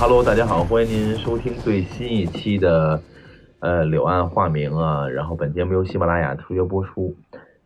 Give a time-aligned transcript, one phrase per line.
[0.00, 3.02] 哈喽，大家好，欢迎您收听最新一期的
[3.58, 5.06] 呃柳暗花明啊。
[5.06, 7.14] 然后本节目由喜马拉雅特约播出。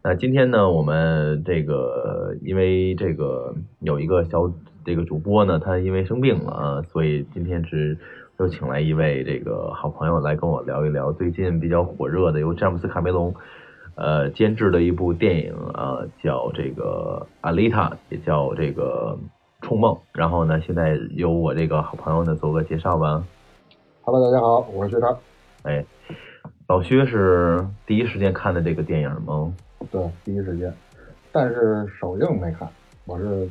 [0.03, 4.53] 那今天呢，我们这个因为这个有一个小
[4.85, 7.97] 这个主播呢，他因为生病了，所以今天是
[8.41, 13.33] 又请来一位这个好朋友来跟我聊一聊最近比较火热的由詹姆斯卡梅隆
[13.95, 19.17] 呃监制的一部电影啊，叫这个《阿丽塔》，也叫这个。
[19.65, 20.61] 冲梦，然后呢？
[20.61, 23.25] 现在由我这个好朋友呢做个介绍吧。
[24.03, 25.19] Hello，大家好，我是薛超。
[25.63, 25.83] 哎，
[26.69, 29.51] 老薛是第一时间看的这个电影吗？
[29.91, 30.71] 对，第一时间，
[31.33, 32.69] 但是首映没看。
[33.07, 33.49] 我是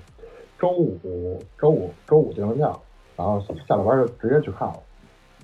[0.60, 2.80] 周五、周五、周五订的票，
[3.16, 4.80] 然后下了班就直接去看了。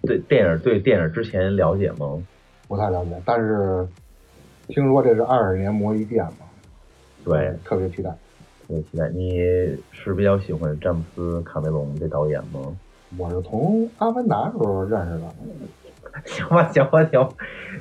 [0.03, 2.21] 对电影，对电影之前了解吗？
[2.67, 3.87] 不太了解，但是
[4.67, 6.45] 听说这是二十年磨一剑嘛。
[7.25, 8.15] 对，特别期待。
[8.69, 9.31] 特别期待，你
[9.91, 12.59] 是比较喜欢詹姆斯卡梅隆这导演吗？
[13.17, 15.25] 我是从《阿凡达》时候认识的。
[16.23, 17.27] 行吧，行吧，行。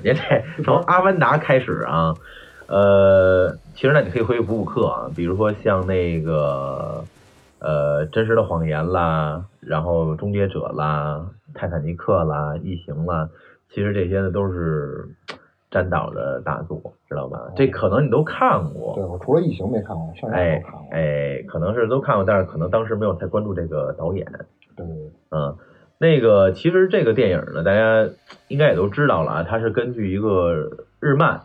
[0.02, 2.14] 您这从《阿凡达》开始啊，
[2.68, 7.04] 呃，其实呢，你可以回去补补课啊，比如说像那个
[7.58, 13.28] 呃《真实的谎言》啦，然后《终结者》啦，《泰坦尼克》啦，《异形》啦，
[13.68, 15.06] 其实这些呢都是。
[15.70, 17.52] 詹导的大作，知道吧？
[17.54, 18.94] 这可能你都看过。
[18.94, 20.88] 对，我除了《异形》没看过，剩下都看过。
[20.92, 24.26] 哎，可能是都看过，但是可能当时没有太关注这个导演。
[24.74, 24.86] 对。
[25.30, 25.56] 嗯，
[25.98, 28.08] 那个其实这个电影呢，大家
[28.48, 31.42] 应该也都知道了啊，它是根据一个日漫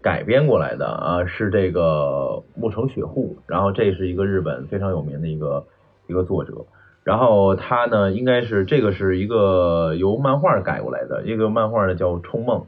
[0.00, 5.64] 改编过来的啊，是这个木城雪户，然后这是一个日本非常有名的一个
[6.06, 6.54] 一个作者，
[7.02, 12.60] 然后他呢，应该是这个是一个由漫画改过来的，一个漫画呢叫《冲梦》。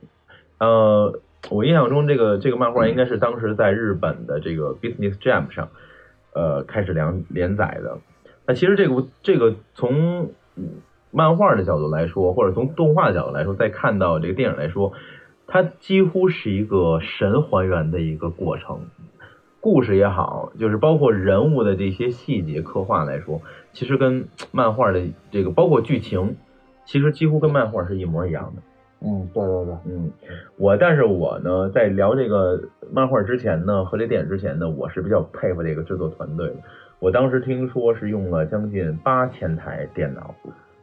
[0.63, 1.19] 呃，
[1.51, 5.71] 我印象中这个这个漫画应该是当时在日本的这个 Business Jam 上，
[6.35, 7.99] 呃，开始连连载的。
[8.47, 10.31] 那其实这个这个从
[11.11, 14.93] 漫画的角度来说，或者从动画的角度来说，再看到这个电影来说，
[15.49, 18.87] 它几乎是一个神还原的一个过程。
[19.59, 23.43] 故事也好，就是包括人物的这些细节刻画来说，
[23.73, 25.03] 其实跟漫画的
[25.33, 26.37] 这个包括剧情，
[26.85, 28.63] 其实几乎跟漫画是一模一样的。
[29.05, 30.11] 嗯，对对对，嗯，
[30.57, 32.61] 我但是我呢，在聊这个
[32.93, 36.57] 漫画之前呢，和这电影之前呢，我是比较佩服这个制作团队的。
[37.01, 40.35] 我当时听说是用了将近八千台电脑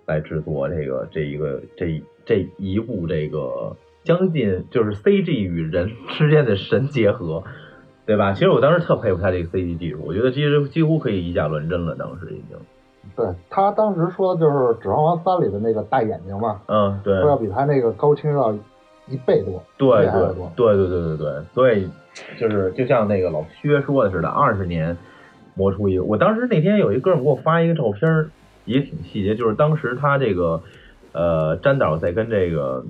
[0.06, 7.44] 来制作这个这一个这这一部这个将近就是 CG 与人之间的神结合，
[8.06, 8.34] 对吧？
[8.34, 12.58] 其实我当时特佩服他这个 CG 技术，我觉得其实几乎可以以假乱真了，当时已经。
[13.15, 18.53] 对他当时说的就是《指环王三》里的那个大眼睛嘛，嗯，对，说要比他那个高清要
[19.07, 21.89] 一倍多，对对对对对对对，所以
[22.39, 24.95] 就是就像那个老薛说的似的，二十年
[25.55, 26.03] 磨出一个。
[26.03, 28.29] 我当时那天有一哥们给我发一个照片，
[28.65, 30.61] 也挺细节，就是当时他这个
[31.11, 32.85] 呃詹导在跟这个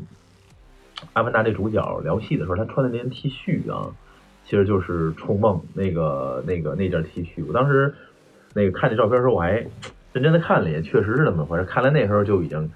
[1.14, 3.88] 阿凡达这主角聊戏的时候，他穿的那件 T 恤啊，
[4.44, 7.46] 其实就是《冲梦》那个那个那件 T 恤。
[7.48, 7.94] 我当时
[8.54, 9.66] 那个看这照片的时候，我还。
[10.12, 11.64] 认真的看了，也确实是这么回事。
[11.66, 12.70] 看来那时候就已经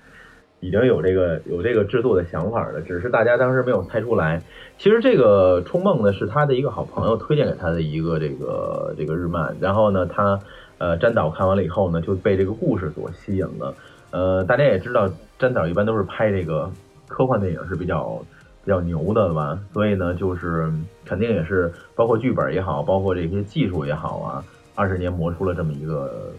[0.59, 4.41] 已经有这个有这个制作的想法了，只是大家当时没有猜出来。
[4.77, 9.55] 其实这个《冲梦》呢，是他的一个好朋友推荐给他的一个这个这个日漫。
[9.59, 10.39] 然后呢，他
[10.77, 13.73] 呃詹导看完了以后呢，就被这个故事所吸引了。
[14.11, 16.71] 呃，大家也知道，詹导一般都是拍这个
[17.07, 18.23] 科幻电影是比较
[18.63, 19.59] 比较牛的吧？
[19.73, 20.71] 所以呢，就是
[21.03, 24.43] 肯定也是包括剧本也好，包括这些技术也好啊，
[24.75, 26.31] 二十年磨出了这么一个。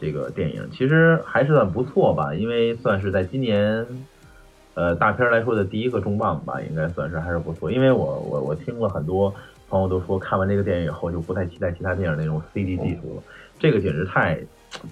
[0.00, 3.84] 这个电影其实还是算不错吧，因为算是在今年，
[4.74, 7.70] 呃，大片来说的第一个重磅吧，应该算是还是不错。
[7.70, 9.34] 因为我我我听了很多
[9.68, 13.22] 朋友都说，看完这个电影以后就不太期待其他电影那种 CG 技术了，
[13.58, 14.38] 这个简直太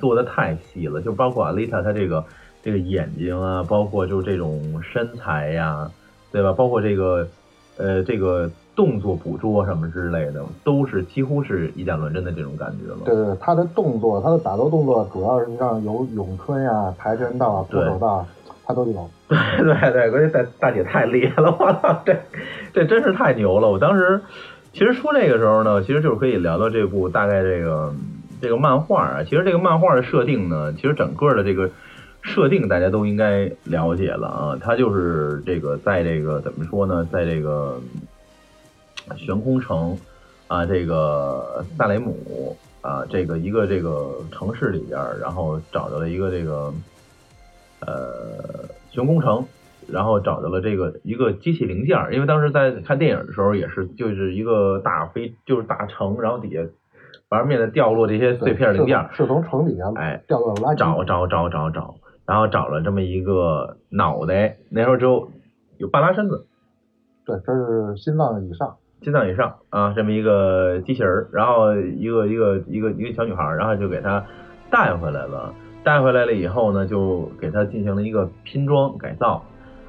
[0.00, 2.25] 做的太细了，就包括阿丽塔她这个
[2.62, 5.91] 这个眼睛啊，包括就是这种身材呀，
[6.32, 6.52] 对吧？
[6.52, 7.29] 包括这个
[7.76, 8.50] 呃这个。
[8.76, 12.99] 动作捕捉什么之类的，都是几乎是以假乱真的这种感觉了。
[13.06, 18.26] 对对，他的动作，他的打斗动作，主要是像有咏春呀、跆拳道、啊空手道，
[18.67, 19.11] 他都有。
[19.26, 22.19] 对对对，关键大大姐太厉害了，我操，这
[22.75, 23.70] 这真是太牛了！
[23.70, 24.20] 我当时
[24.75, 27.94] 其实说这个时候呢，其实就是可以聊到这部大概这个
[28.43, 29.25] 这个漫画啊。
[29.25, 31.70] 其实这个漫画的设定呢，其实整个的这个
[32.20, 34.58] 设定大家都应该了解了啊。
[34.61, 37.81] 它就是这个在这个怎么说呢，在这个。
[39.17, 39.97] 悬空城
[40.49, 46.73] 啊，这个萨雷姆啊，这个一个这个城市里边，然后找到了一个这个
[47.81, 49.44] 呃悬空城，
[49.88, 56.61] 然后找到了这个一个机器零件因为当时在看电影的时候，也是就是一个大飞就是大城，然后底下
[57.29, 65.29] 玩命的掉落这些碎片零件，是从城底下哎掉落垃圾，找找找找找，然后找了这么一个脑袋，那时候只有
[65.79, 66.47] 有半拉身子，
[67.25, 74.25] 对，这是心脏以上，心脏以上啊，这么一个机器人儿，然后一个一个一个一个小女孩儿，然后就给她
[74.71, 75.55] 带回来了。
[75.85, 79.45] 带回来了以后呢，就给她进行了一个拼装改造。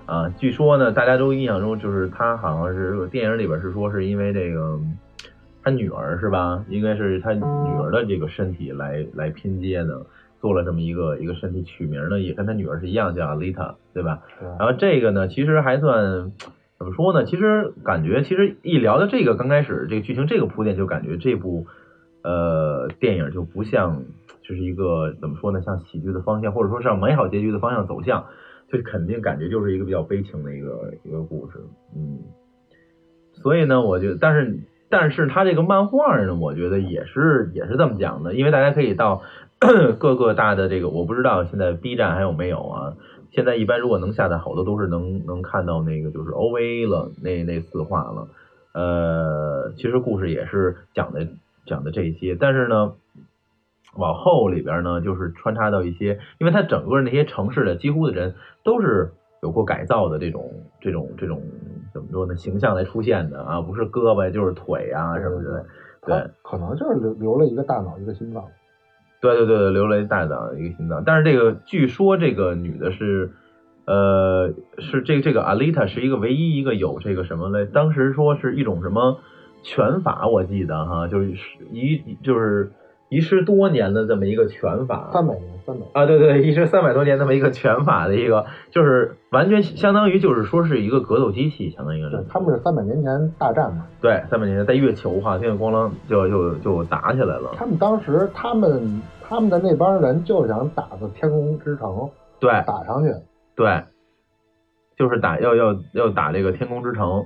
[0.06, 4.80] 啊，据说呢，大家都印象中就是她好像是电影里边是说是因为这个
[5.63, 6.63] 她女儿是吧？
[6.69, 10.06] 应该是她女儿的这个身体来来拼接的，
[10.39, 14.19] 做了这么一个一个身体，取名呢也跟她女儿是一样，叫 Alita，对吧？
[14.39, 16.31] 对然后这个呢，其实还算
[16.77, 17.25] 怎么说呢？
[17.25, 21.65] 其实感觉，其实一聊到这个刚开始这个剧情这个铺垫，就感觉这部
[22.24, 24.03] 呃电影就不像
[24.44, 28.25] 就是一个怎么说呢，像喜剧的方向，或者说像美好结局的方向走向，
[28.71, 31.59] 就肯定感觉就是一个比较悲情的一个一个故事，
[31.95, 32.19] 嗯。
[33.33, 34.59] 所以呢，我觉得，但是
[34.89, 39.23] 但是他这个漫画呢，我觉得也是也是这么讲的，因为大家可以到
[40.00, 42.94] 各个大的这个，我不知道现在 B 站还有没有啊。
[43.31, 48.27] 现在一般如果能下载，好多都是能能看到那个就是 OVA 了，那那四话了。
[48.74, 51.27] 呃，其实故事也是讲的
[51.65, 52.94] 讲的这些，但是呢，
[53.95, 61.41] 往后里边呢，就是穿插到一些，因为它整个那些城市的几乎的人都是有过改造的这种这种这种
[61.94, 65.59] 怎么说呢形象来出现的啊，不是胳膊就是腿啊什么之类。
[66.06, 68.45] 对可能就是留留了一个大脑，一个心脏。
[69.21, 73.31] 对对对对，留了一大脑一个心脏，但是这个据说这个女的是，
[73.85, 77.65] 呃，是这个这个阿丽塔是一个唯一一个有这个什么嘞？
[77.65, 79.19] 当时说是一种什么
[79.63, 81.31] 拳法，我记得哈，就是
[81.71, 82.71] 遗就是
[83.09, 93.85] 遗失多年的这么一个拳法，三百年，三百啊，对对，一直三百多年那么一个拳法的一个，就是完全相当于就是说是一个格斗机器，相当于对，他们是三百年前大战嘛。
[93.99, 102.09] 对，三百年前在月球哈，现在咣啷就就就打起来了，他们当时他们他们的那帮人就想打个天空之城，
[102.39, 103.13] 对，打上去。
[103.53, 103.83] 对，
[104.97, 107.25] 就是打要要要打这个天空之城，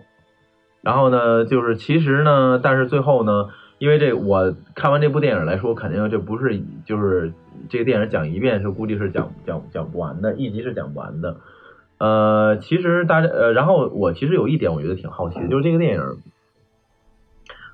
[0.81, 3.49] 然后呢，就是其实呢，但是最后呢，
[3.81, 7.33] 因为这我看完这部电影来说，肯定这不是就是
[7.67, 11.37] 这个电影讲一遍是估计是讲讲讲不完的，一集是讲不完的。
[11.97, 16.03] 呃，其实大家呃，然后我其实有一点我觉得挺好奇的，就是这个电影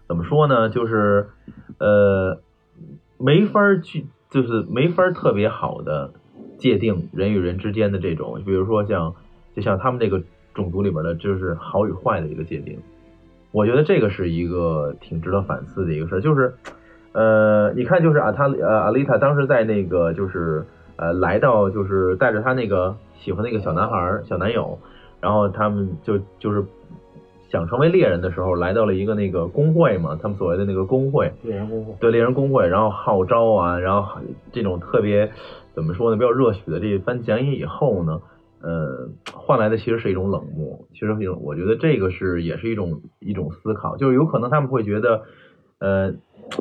[0.08, 0.70] 怎么说呢？
[0.70, 1.28] 就是
[1.78, 2.40] 呃，
[3.18, 6.14] 没法去，就是没法特别好的
[6.58, 9.14] 界定人与人之间的这种，比如说像
[9.58, 10.24] 就像他们这个
[10.54, 12.80] 种族里边的，就是好与坏的一个界定。
[13.52, 16.54] 我觉得这个是一个挺值得反思的一个事儿，就是
[17.14, 20.66] 呃，你看，就是阿塔呃阿丽塔当时在那个就是
[20.98, 24.78] 呃来到就是带着他那个喜欢那个小男孩儿小男友，
[25.20, 26.64] 然后他们就就是
[27.50, 34.22] 想成为猎人的时候，来到了一个那个工会嘛，他们所谓的那个工会，猎人工会，对猎人工会，然后号召啊，然后
[34.52, 35.32] 这种特别
[35.74, 38.20] 怎么说呢，比较热血的这一番讲演以后呢，
[38.62, 45.22] 呃，换来的其实是一种冷漠，其实是一种，我觉得这个是也是一种一种思考，就是有可能他们会觉得，
[45.80, 46.14] 呃，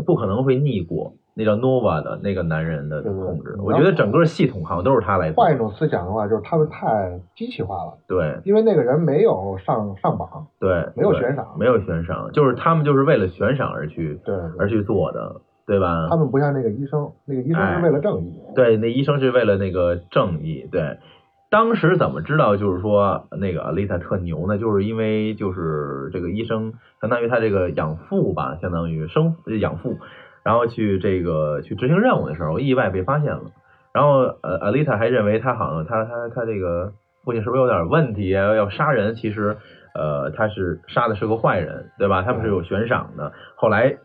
[0.05, 16.09] 不可能会逆过那叫 Nova 的那个男人的控制，我觉得整个系统好像都是他来做换一种思想的话，就是他们太机器化了，对因为那个人没有上上榜，对，没有悬赏没有悬赏，就是他们就是为了悬赏而去对，而去做的，对吧？
[16.09, 18.33] 他们不像那个医生，那个医生哎是为了正义。
[18.55, 20.67] 对，那医生是为了那个正义。
[20.73, 20.97] 对，
[21.49, 24.59] 当时怎么知道就是说那个阿丽塔特牛呢？
[24.59, 29.97] 就是因为就是这个医生相当于他这个养父吧，相当于生养父，
[30.43, 33.53] 然后去这个去执行任务的时候，意外被发现了。
[33.93, 36.93] 然后呃，阿丽塔还认为他好像他他他这个
[37.25, 38.55] 父亲是不是有点问题啊？
[38.55, 39.57] 要杀人，其实
[39.95, 42.23] 呃他是杀的是个坏人，对吧？
[42.23, 43.33] 他们是有悬赏的。
[43.55, 43.97] 后来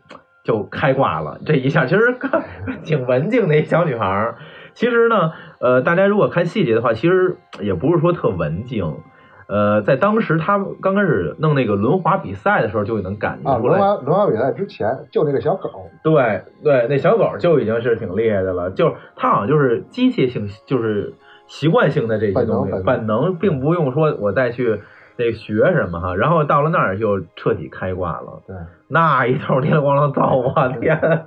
[0.44, 2.16] 就开挂了，这一下其实
[2.84, 4.36] 挺文静的一小女孩。
[4.74, 8.96] 其实呢，呃，大家如果看细节的话，其实也不是说特文静。
[9.48, 13.78] 呃，在当时他刚开始弄那个轮滑比赛的时候，就能感觉啊，轮出来。
[13.78, 21.12] 滑轮滑比赛之前就那个小狗，对对，那小狗就已经是挺厉害的了，就是它好像就是机械性，就是
[21.46, 24.80] 习惯性的这些东西，本能并不用说我再去
[25.16, 26.16] 那学什么哈。
[26.16, 28.56] 然后到了那儿就彻底开挂了，对，
[28.88, 31.26] 那一头叮铃咣啷造，我天！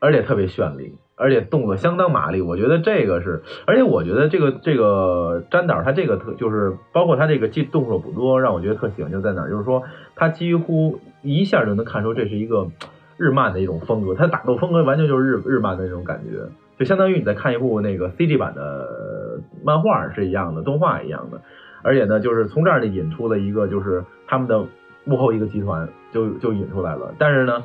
[0.00, 2.40] 而且特别绚丽，而且动作相当麻利。
[2.40, 9.82] 我觉得这个是，而且我觉得这个这个詹导他这个特就是包括他这个技动作捕捉，让我觉得特喜欢就在哪儿，就是说
[10.14, 12.68] 他几乎一下就能看出这是一个
[13.16, 16.38] 日漫的一种风格，他打斗风格完全就是日日漫的那种感觉，
[16.78, 21.40] 就相当于你在看一部那个 CG 版的漫画是一样的，动画一样的。
[21.82, 24.64] 而且呢，就是从这儿呢引出了一个就是他们的
[25.04, 27.62] 幕后一个集团就就引出来了，但是呢，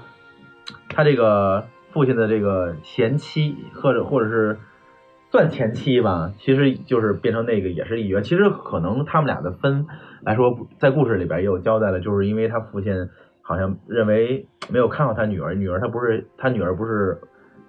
[0.89, 4.57] 他这个父亲的这个前妻，或者或者是
[5.29, 8.23] 算前妻吧，其实就是变成那个也是议员。
[8.23, 9.85] 其实可能他们俩的分
[10.21, 13.09] 来说，在故事里边也有交代了，就是因为他父亲
[13.41, 17.19] 好像认为没有看好他女儿，女儿他不是他女儿不是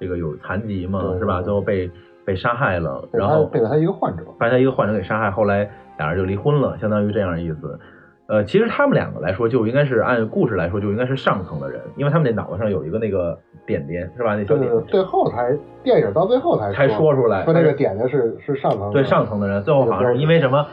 [0.01, 1.43] 这个有残疾嘛，是吧？
[1.43, 1.91] 最后被
[2.25, 7.79] 被杀害了，然后他被了他一个患者，把他一个患者给杀害，后来俩人就离婚了，相当于这样意思。
[8.27, 14.35] 呃，其实他们两个来说，就应该是按故事来说，就应该是上层的人，因为他们那脑袋上有一个那个点点，是吧？
[14.35, 20.67] 那小点就是最后才电影到最后才才说出来，说那个点点是是上层对上层的人，最后好像是因为什么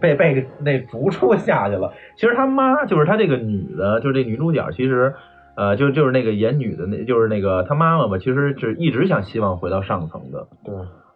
[0.00, 1.92] 被被那逐出下去了。
[2.16, 5.12] 其实他妈就是他这个女的，就是这女主角，其实
[5.56, 10.72] 呃，就就是那个演女的，那就是那个他妈妈吧，其实是一直想希望回到上层的，对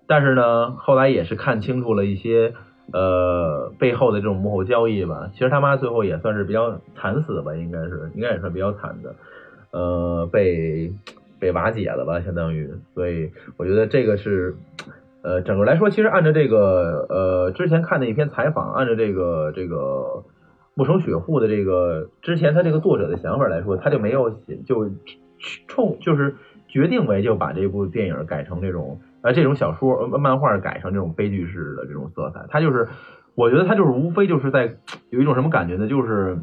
[0.09, 2.53] 但是呢，后来也是看清楚了一些
[2.93, 5.31] 呃背后的这种幕后交易吧。
[5.33, 9.15] 其实他妈最后也算是比较惨死吧，应该是应该也算比较惨的，
[9.73, 10.93] 呃，被
[11.39, 12.71] 被瓦解了吧，相当于。
[12.95, 14.57] 所以我觉得这个是
[15.23, 20.25] 呃整个来说，其实按照这个呃之前看的一篇采访，按照这个这个
[20.75, 24.91] 木城雪户的这个之前他这个作者的想法来说，他就没有写就
[25.69, 26.37] 冲就是
[26.69, 32.87] 决定为就把这部电影改成这种呃这种小说呃漫画改成这种悲剧式的这种色彩，他就是
[33.35, 34.77] 我觉得他就是无非就是在
[35.11, 35.89] 有一种什么感觉呢？
[35.89, 36.39] 就是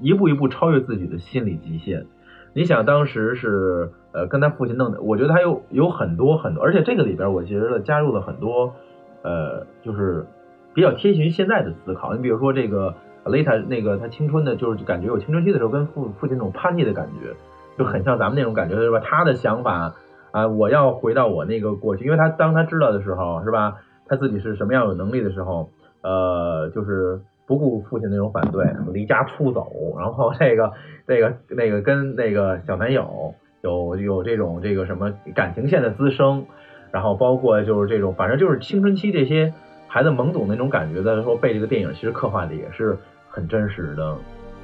[0.00, 2.06] 一步一步超越自己的心理极限。
[2.54, 8.74] 你想当时是呃跟他父亲弄的，我觉得他有有很多很多，而且这个里边我觉得加入了很多
[9.22, 10.26] 呃就是
[10.74, 12.14] 比较贴近于现在的思考。
[12.14, 12.94] 你比如说这个
[13.24, 17.34] 雷塔那个他青春的，就是感觉有青春期的时候跟父父亲那种叛逆的感觉，
[17.78, 18.98] 就很像咱们那种感觉，是吧？
[18.98, 19.94] 他的想法
[20.32, 23.76] 啊，我要回到我那个过去，因为他当他知道的时候，是吧？
[24.08, 25.70] 他自己是什么样有能力的时候，
[26.02, 30.72] 呃，就是不顾父亲那种反对，离家出走，然后这个
[31.06, 36.46] 这个那个跟那个小男友有有这种这个什么感情线的滋生，
[36.90, 39.52] 然后包括就是这种，反正就是青春期这些
[39.86, 42.96] 孩子懵懂那种感觉的时候，被这个电影其实刻画的也是
[43.28, 44.16] 很真实的。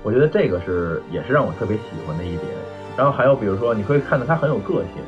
[0.02, 2.52] 我觉得这个是也是让我特别喜欢的一点。
[2.96, 5.02] 然后还有比如说，你可以看到他很有个性，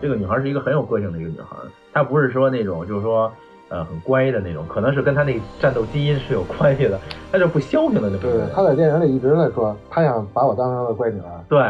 [0.00, 1.56] 这个女孩是一个很有个性的一个女孩，
[1.92, 3.30] 她不是说那种就是说
[3.68, 6.98] 呃很乖的那种，可能是跟她那个战斗基因是有关系的，
[7.30, 11.60] 她就不消停的那种对她。，在电影里一直在说，她想把我当成他的乖女儿，对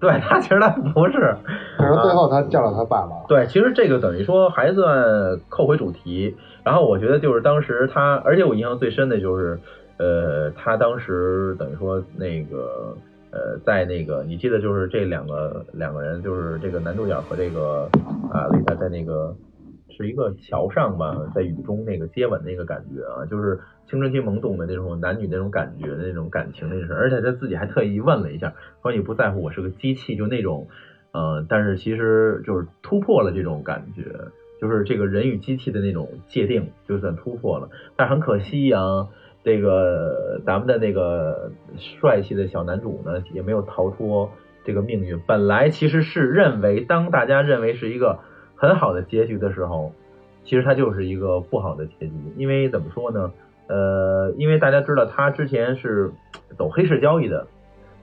[0.00, 1.36] 对，她其实她不是。
[1.78, 6.36] 可是最后她叫了她爸爸，对，其实这个等于说还算扣回主题。
[6.62, 9.58] 然后我觉得就是当时她，而且我印象最深的就是，
[9.98, 12.96] 呃，他当时等于说那个
[13.34, 17.90] 呃，在那个你记得就是这两个两个人，就是这个男主角和这个
[18.30, 19.34] 啊丽塔在那个
[19.90, 23.58] 是一个桥上吧，在雨中那个接吻那个感觉啊，就是
[23.90, 30.68] 青春期懵懂的那种男女那种感觉那种感情那种事儿，而且他自己还特意问了一下，说你不在乎我是个机器，就那种。
[31.12, 34.02] 呃，但是其实就是突破了这种感觉，
[34.60, 37.68] 就是这个人与机器的那种界定，就算突破了。
[37.94, 39.06] 但很可惜啊，
[39.44, 44.30] 这个咱们的那个帅气的小男主呢，也没有逃脱
[44.64, 45.20] 这个命运。
[45.26, 48.18] 本来其实是认为，当大家认为是一个
[48.56, 49.92] 很好的结局的时候，
[50.42, 52.12] 其实他就是一个不好的结局。
[52.36, 53.32] 因为怎么说呢？
[53.68, 56.10] 呃，因为大家知道他之前是
[56.56, 57.46] 走黑市交易的，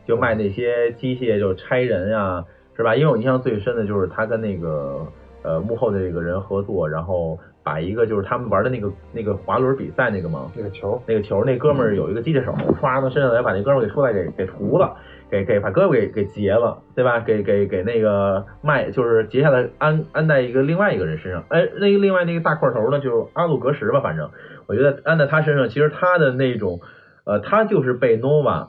[0.05, 2.45] 就卖那些机械，就拆人啊。
[2.73, 2.95] 是吧？
[2.95, 5.05] 因为我印象最深的就是他跟那个
[5.43, 12.51] 呃幕后的这个人合作，然后把一个就是他们玩的那个那个滑轮比赛那个嘛，那个球，那个球，那哥们儿有一个机械手，
[12.81, 14.95] 唰从身上来把那哥们儿给出来给给除了，
[15.29, 17.19] 给给把胳膊给给截了，对吧？
[17.19, 24.29] 给给给那个卖就是截下来安安在一个另外一个人身上，哎，那个另外那个大块头呢，就是阿鲁格什吧，反正
[24.67, 26.79] 我觉得安在他身上，其实他的那种
[27.25, 28.67] 呃，他就是被 nova。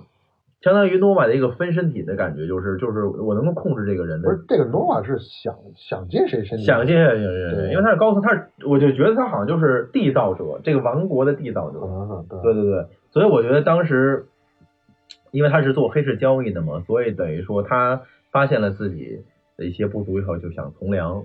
[0.63, 6.65] 相当于 nova 的一个分身体的感觉，就是就是我能够控制这个人的不是这个诺瓦是想想进谁身体？
[6.65, 11.81] 想进想进，对因为他是高层，他是我就觉得他好像就是缔造者，这个王国的缔造者
[12.43, 14.27] 对对对对，所以我觉得当时，
[15.33, 19.25] 因为他是做黑市交易的嘛，所以等于说他发现了自己
[19.57, 21.25] 的一些不足以后，就想从良，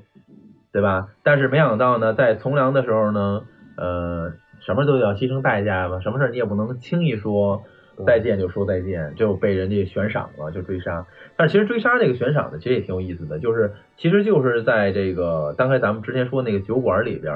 [0.73, 1.09] 对吧？
[1.23, 3.43] 但是没想到呢，在从良的时候呢，
[3.77, 7.61] 呃，什么都要牺牲代价吧，什么事儿你也不能轻易说。
[8.05, 11.05] 再见就说再见，就被人家悬赏了，就追杀。
[11.35, 17.33] 但是其实追杀这个悬赏呢，其实也挺有意思的，就是其实就是在这个刚才咱们之前说那个酒馆里边，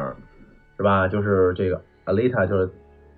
[0.77, 1.07] 是吧？
[1.07, 2.69] 就是这个 Alita 就是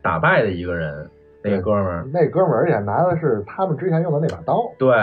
[0.02, 1.10] 打败的一个人，
[1.44, 4.94] 那个哥们儿，那哥们儿而且拿的是他们之前用的那把刀，对。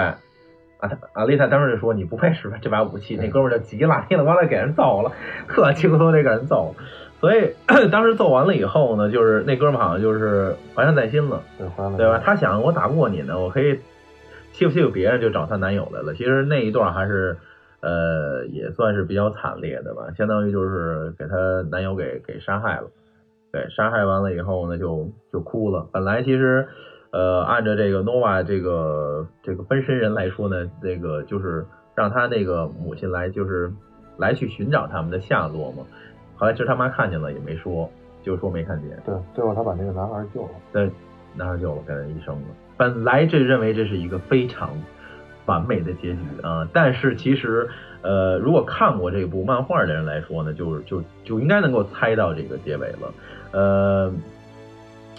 [0.80, 5.12] 啊，阿丽塔当时就说你不配使这把武器，那哥们儿就急了，噼里啪啦给人揍了，
[5.46, 6.82] 特轻松就给人揍了。
[7.20, 7.52] 所以
[7.92, 11.42] 当时揍完了以后呢，就是那哥们好像就是怀恨在心了。
[11.98, 12.20] 对，吧？？
[12.24, 13.78] 他想我打不过你呢，我可以
[14.52, 16.14] 欺负欺负别人，就找她男友来了。
[16.14, 17.36] 其实那一段还是
[17.80, 21.36] 呃，也算是比较惨烈的吧，相当于就是给她
[21.70, 22.88] 男友给给杀害了。
[23.52, 25.86] 对，杀害完了以后呢，就就哭了。
[25.92, 26.68] 本来其实，
[27.10, 33.70] 呃，按照这个 nova 这个这个分身人来说呢，这个就是让他那个母亲来，就是
[34.16, 35.84] 来去寻找他们的下落嘛。
[36.40, 37.88] 后来其实他妈看见了也没说，
[38.22, 38.98] 就说没看见。
[39.04, 40.48] 对，最后他把那个男孩救了。
[40.72, 40.90] 对，
[41.36, 42.42] 男孩救了，给了医生了。
[42.78, 44.70] 本来这认为这是一个非常
[45.44, 47.68] 完美的结局啊，但是其实，
[48.00, 53.12] 呃，如果看过这部漫画的人来说呢，就是就就应该能够猜到这个结尾了。
[53.52, 54.12] 呃，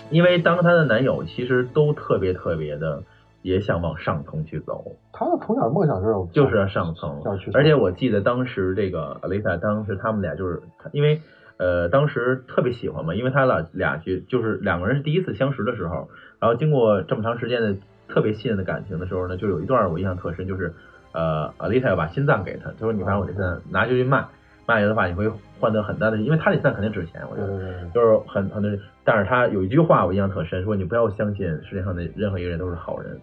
[0.10, 3.04] 因为当她的男友其实都特别特别的
[3.42, 7.52] 也想往上层去走，他的从小梦想就是就是要上层，要去。
[7.54, 11.22] 而且我记得当时这个 Alisa 当时他们俩就是因为
[11.58, 17.76] 呃当时特别喜欢嘛，因为他俩俩去就是两个人是第一次相识的时候，然后经过这么长时间的
[18.08, 20.74] 特别信任的感情的时候呢，就有一段我印象特深，就是
[21.12, 24.26] 呃 Alisa 要把心脏给他，他说你把我这心脏拿去卖。
[24.68, 25.28] 卖了的话，你会
[25.60, 28.72] 换得很大的，因为他这算肯定值钱，我觉得就是很很多。
[29.04, 33.20] 但是他有一句话我印象特深，说你不要相信世界上的任何一个人都是好人。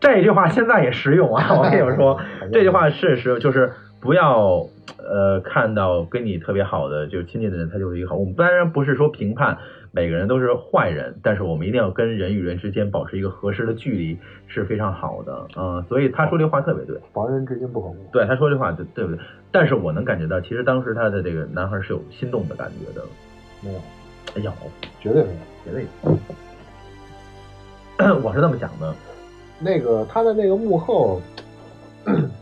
[0.00, 2.18] 这句话现在也实用啊， 我跟你们说，
[2.52, 4.66] 这句话是实，就是不要
[4.98, 8.16] 呃看到跟你特别好的就亲近的人，他就是一个好。
[8.16, 9.58] 我们当然不是说评判。
[9.92, 14.16] 每个人都是坏人，但是我们一定要跟人与人之间保持一个合适的距离
[14.46, 17.96] 是非常好的，嗯，所以他说这话特别对，防人之心不可无。
[18.12, 19.20] 对，他说这话对对不对？
[19.50, 23.04] 但是我能感觉到，其实当时他的这个男孩是有心动的感觉的，
[23.62, 23.80] 没有？
[24.44, 24.52] 有，
[25.00, 25.84] 绝对没有，绝对
[28.08, 28.14] 有。
[28.22, 28.94] 我是这么想的，
[29.60, 31.20] 那个他的那个幕后，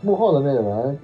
[0.01, 0.97] 幕后的那个人，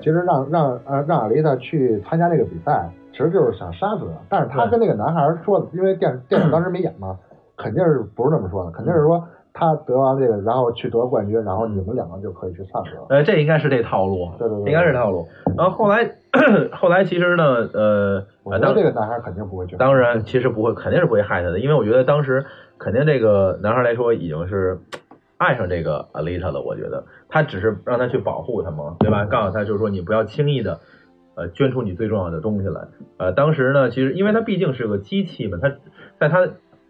[0.00, 2.88] 其实让让呃让阿丽塔去参加那个比赛。
[3.12, 7.14] 其实就是想杀死他，但是他跟那个男孩说的，因为电电影当时没演嘛，
[7.58, 13.06] 肯定是不是这么说的，肯定是说他得完这个，然后去得冠军，然后你们两个就可以去散了。
[13.10, 15.28] 呃，这应该是这套路，对对对，应该是套路。
[15.58, 16.10] 然后后来
[16.72, 17.44] 后来其实呢，
[17.74, 19.76] 呃，我觉得这个男孩肯定不会去。
[19.76, 22.42] 当然，其实不会，肯定是不会害他的，因为我觉得当时
[22.78, 24.78] 肯定这个男孩来说已经是
[25.42, 26.62] 爱上这个 Alita 了。
[26.62, 29.24] 我觉得他只是让他去保护他嘛，对吧？
[29.24, 30.80] 告诉他就是说你不要轻易的。
[31.34, 32.82] 呃，捐出你最重要的东西来。
[33.16, 35.72] 呃，当时呢，其实因为他毕竟是个机器嘛，他
[36.20, 36.46] 在他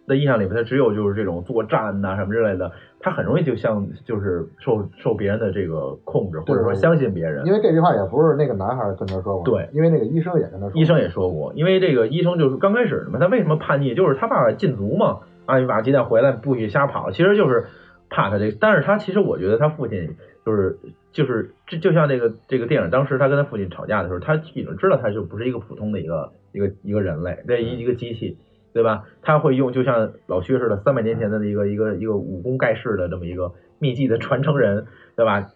[0.09, 7.47] 的印象里面，他只有就是这种作战呐什么之类的，他很容易就像就是受受别人的这个控制，或者说相信别人。
[7.47, 13.95] 因为这句话也不是那个男孩跟他说过，对，因为那个医生也跟他说，医生也说过，因为这个医生就是刚开始嘛，他为什么叛逆？
[13.95, 17.67] 就是他爸爸禁足嘛，啊，你把鸡蛋回来不许瞎跑，其实就是
[18.13, 18.57] 怕他这个。
[18.61, 20.79] 但是他其实我觉得他父亲就是。
[21.13, 28.39] 就是这就像这个这个电影，当时他跟他父亲吵架的时候，他已经知道他就不是一个普通的一个一个一个人类，这一一个机器，
[28.73, 29.05] 对吧？
[29.21, 35.51] 他会用就像老薛似的，三百年前的一个一个一个武功盖世的这么一个秘技的传承人，对吧？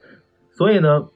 [0.51, 1.07] 所以呢，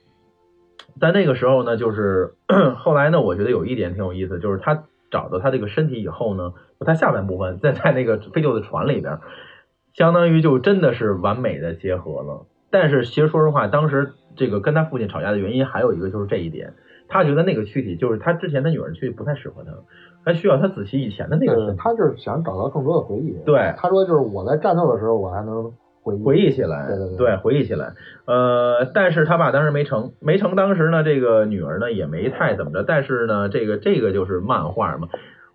[0.99, 2.33] 在那个时候呢，就是
[2.79, 9.19] 后来呢，我觉得有一点挺有意思，就是他找到他这个身体以后呢，他下半部分在在那个飞旧的船里边，
[9.93, 12.47] 相当于就真的是完美的结合了。
[12.71, 14.13] 但是其实说实话，当时。
[14.37, 16.73] 这个跟他父亲吵架的原因还有一个就是这一点，
[17.09, 19.73] 他觉得那个躯体就是他之前的女儿躯体不太适合他，
[20.25, 21.75] 他需要他仔细以前的那个。
[21.75, 23.37] 他就是想找到更多的回忆。
[23.45, 27.93] 对，他说就是我在战斗的时候我还能回忆回忆起来，对对对，回忆起来。
[28.25, 30.55] 呃，但是他爸当时没成，没成。
[30.55, 35.09] 当时呢，这个女儿呢也没太怎么着，但是呢，这个这个就是漫画嘛。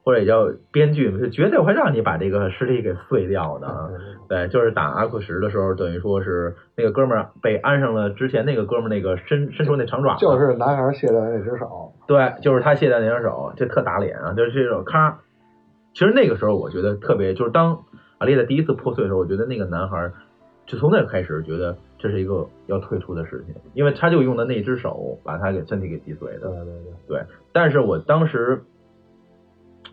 [0.06, 3.90] 或者也叫编剧，就绝对会让你把这个尸体给碎掉的啊！
[4.30, 14.34] 对，就是打阿库什的时候，等于说是那个哥们儿被安上了之前那个哥们儿那个伸伸出那长爪，就是男孩卸掉那只手，对，就是他卸掉那只手，这特打脸啊！
[14.34, 15.22] 就是这种咔，
[15.96, 17.84] 其实那个时候我觉得特别，就是当
[18.20, 20.12] 阿丽的第一次破碎的时候，我觉得那个男孩
[20.68, 27.26] 就从那开始觉得这是一个要退出的事情，因为他就用的那只手把他给身体给击碎的，对对对，对。
[27.52, 28.62] 但是我当时。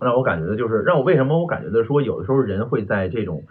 [0.01, 3.45] 让我感觉的就是，让我为什么我感觉的说，有的时候人会在这种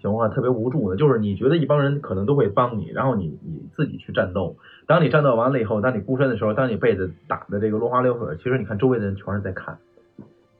[0.00, 0.96] 情况特别无助呢？
[0.96, 4.56] 就是你觉得一帮人可能都会帮你，然后你你自己去战斗，
[4.86, 9.76] 当你战斗完了以后，当你孤身的时候，当你被子打的这个落花流水，其实你看周围的人全是在看，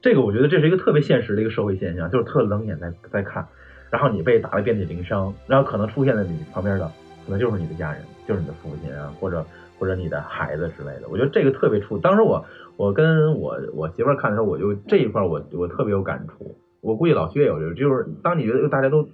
[0.03, 3.46] 这个我觉得这是一个特别现实的一个社会现象，就是特冷眼在在看，
[3.90, 6.90] 然后你被打的遍体鳞伤，然后可能出现在你旁边的
[7.24, 9.44] 可能就是你的家人，就是你的父亲啊，或者
[9.79, 11.96] 或者你的孩子之类的，我觉得这个特别出。
[11.96, 12.44] 当时我。
[12.78, 16.54] 我跟我我媳妇儿看的时候，我就这一块我我特别有感触。
[16.80, 19.04] 我估计老薛也有，就是当你觉得大家都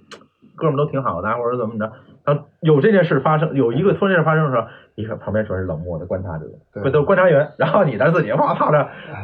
[0.55, 1.91] 哥们都挺好的，或者怎么着，
[2.23, 6.45] 当有这件事发生，有一个突然件事发生的时候，你看旁边全是冷漠的观察者，
[6.83, 8.77] 不都是观察员，然后你在自己我操这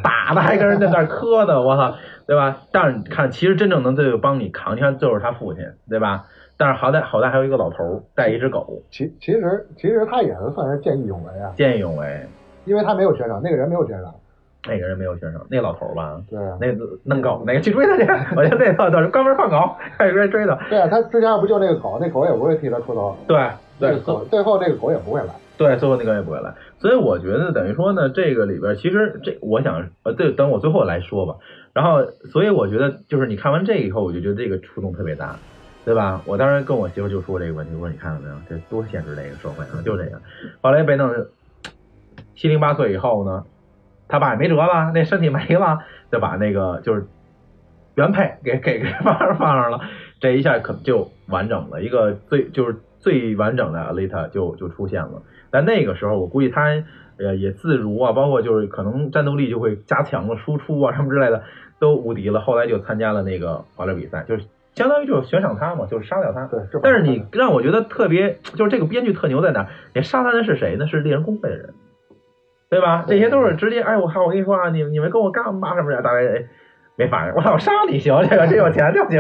[0.04, 1.94] 打的还跟人在那磕呢，我操，
[2.26, 2.64] 对吧？
[2.72, 6.26] 但是看其实真正能这个帮你扛，你看就是他父亲，对吧？
[6.58, 8.82] 但是好歹好歹还有一个老头带一只狗。
[8.90, 12.26] 其其实其实他也是算是见义勇为啊，见义勇为。
[12.66, 14.14] 因为他没有悬赏，那个人没有悬赏。
[14.68, 16.68] 那个人没有学生，那个老头儿吧，对啊，那
[17.04, 20.56] 弄狗，那个去追他去，我觉得那倒是关门放狗，开始追他。
[20.70, 23.18] 对啊，他之前不就那个狗，那狗也不会替他出头。
[23.28, 25.34] 对对，狗最后那个狗也不会来。
[25.58, 26.54] 对，最后那个也不会来。
[26.80, 31.36] 所以我觉得等于说呢，这个里边其实这，我想呃，这等我最后来说吧。
[31.74, 35.38] 然后，所以我觉得就是你看完这个以后，我就觉得这个触动特别大，
[35.86, 36.22] 对吧？
[36.26, 40.22] 我当时跟我媳妇就说这个问题，我说你看到没有，这多现实的一个社会啊，就这样。
[40.62, 41.10] 后来被弄
[42.36, 43.44] 七零八岁以后呢。
[44.12, 45.80] 他爸也没辙了，那身体没了，
[46.12, 47.08] 就把那个就是
[47.96, 49.80] 原配给给给放放上了，
[50.20, 55.24] 这一下可就完整了，一个最就是最完整的阿丽塔就就出现了。
[55.50, 56.66] 但那个时候我估计他
[57.18, 61.44] 呃也自如啊，包括就是可能战斗力就会加强了，输出啊什么之类的
[61.80, 62.42] 都无敌了。
[62.42, 66.46] 后来就参加了那个滑溜比赛，就是相当于就是悬赏他嘛，就是杀掉他。
[66.48, 69.68] 对，但是你让我觉得特别，就是这个编剧特牛在哪？
[69.94, 70.88] 你杀他的是谁呢？
[70.88, 71.74] 是猎人工会的人。
[72.72, 73.04] 对吧？
[73.06, 76.46] 这些都是直接，哎，我看，我跟你说啊，你你们跟我干吧什么的，大概
[76.96, 77.34] 没反应。
[77.36, 79.20] 我操，杀你行，这个这有钱就行，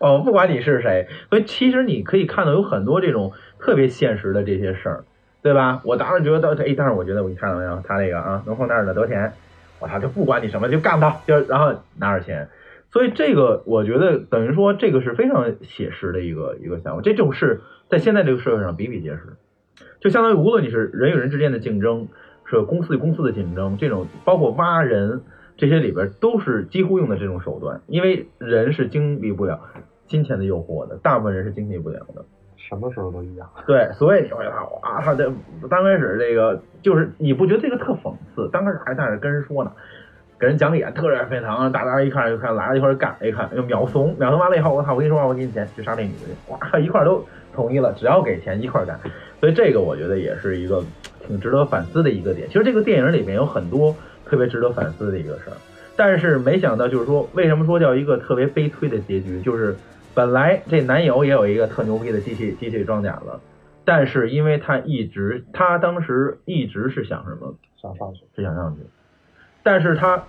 [0.00, 1.06] 哦，不管你是谁。
[1.28, 5.04] 所以其实你可以看到有很多这种特别现实的这些事儿，
[5.42, 5.82] 对吧？
[5.84, 9.30] 我当时觉得，哎，但是我觉得，我你看到没有，他那个啊，能从那儿的得钱，
[9.78, 12.48] 我操，就不管你什么，就干他，就然后拿着钱。
[12.90, 17.02] 所以这个我觉得等于说，这个是非常写实的一个一个项目。
[17.02, 19.36] 这种事在现在这个社会上比比皆是，
[20.00, 22.08] 就相当于无论你是人与人之间的竞争。
[22.48, 25.22] 是公司与公司的竞争，这种包括挖人
[25.56, 29.60] 这些里边都是几乎用的这种手段，因为人是经历不了
[30.06, 32.24] 金钱的诱惑的，大部分人是经历不了的。
[32.56, 33.48] 什么时候都一样。
[33.66, 34.38] 对，所以你说
[34.82, 35.32] 啊，他这
[35.68, 38.48] 刚开始这个就是你不觉得这个特讽刺？
[38.48, 39.70] 刚开始还在那跟人说呢，
[40.40, 47.24] 给人讲理，特别沸腾，大家一看就看来了一块干，一看又秒怂，秒怂完了以后，我操，我跟你说，我给你钱去杀那女的去，哇，一块都
[47.56, 49.00] 同意了，只要给钱一块干。
[49.40, 50.84] 所以这个我觉得也是一个。
[51.26, 53.92] 挺值得反思的一个点，其实这个电影里面有很多
[54.24, 55.56] 特别值得反思的一个事儿，
[55.96, 59.42] 但是没想到就是说，为什么说叫一个特别悲催的结局？
[59.42, 59.74] 就是
[60.14, 63.40] 本来这男友也有一个特牛逼的机器机器装甲了，
[63.84, 67.52] 但是因为他一直他当时一直是想什么？
[67.82, 68.82] 想上去，是想上去，
[69.64, 70.22] 但是他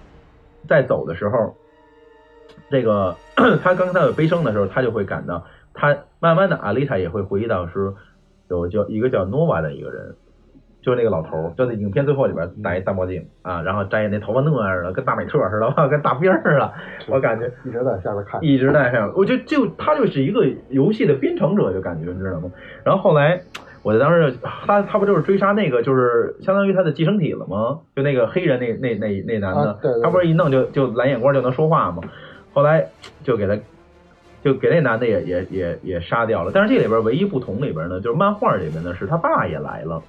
[0.67, 1.55] 在走的时候，
[2.71, 3.15] 这个
[3.63, 5.45] 他刚才有悲伤的时候，他就会感到，
[5.77, 7.93] 他慢慢的阿丽塔也会回忆到是
[8.49, 10.15] 有叫一个叫诺瓦的一个人。
[10.79, 16.71] 就是那个老头儿，就那影片最后里边戴一大墨镜啊，然后摘那头发那样的，跟大美特似的， 跟大兵似的。
[17.09, 19.11] 我感觉一直在下边看，一直在上。
[19.17, 22.49] 我就就他就是一个游戏的编程者，就感觉你知道吗？
[22.85, 23.41] 然后后来
[23.83, 27.79] 我在当时他他不就是追杀那个就是相当于他的寄生体了吗？
[27.93, 32.01] 就那个黑人那那那那男的，他不是一弄就就蓝眼光就能说话吗？
[32.53, 32.87] 后来
[33.23, 33.57] 就给他
[34.43, 36.51] 就给那男的也也也也杀掉了。
[36.53, 40.01] 但是这里边唯一不同里边呢，就是漫画里边呢是他爸也来了。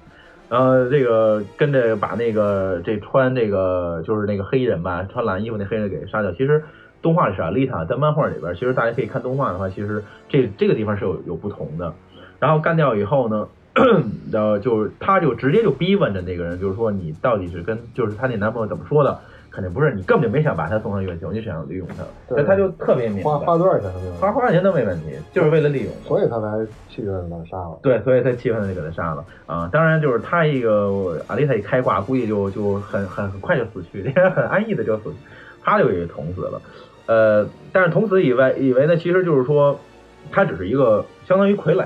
[0.49, 6.31] 然后这个跟着把那个这穿这个就是那个黑人吧，穿蓝衣服那黑人给杀掉。
[6.31, 6.63] 其实
[7.01, 11.93] 动画是阿丽塔，在漫画里边，其实大家可以看动画的话，其实这这个地方是有有不同的。
[12.39, 13.47] 然后干掉以后呢，
[14.31, 19.19] 然后就是他就直接就逼问着那个人，就是说你到底是跟就是他那男朋友怎么说的？
[19.59, 21.95] 肯定不是，你根本就没想把他送上月球，你想要利用他，
[22.29, 27.77] 所以他就特别明白，花花多少钱都没花多少钱都没问题，就是为了利用，所以他才气愤的把他杀了。
[27.83, 29.69] 对，所以他气愤的就给他杀了啊！
[29.69, 35.13] 当然，就是他一个阿丽塔一开挂，估计就就很很很快就死去， 很安逸的就死，
[35.61, 36.61] 他就给捅死了。
[37.07, 39.77] 呃，但是捅死以外，以为呢，其实就是说
[40.31, 41.85] 他只是一个相当于傀儡，